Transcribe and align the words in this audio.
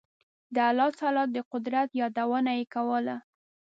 د 0.55 0.57
الله 0.69 0.89
تعالی 0.99 1.23
د 1.31 1.37
قدرت 1.51 1.89
یادونه 2.01 2.51
یې 2.59 2.65
کوله. 2.73 3.15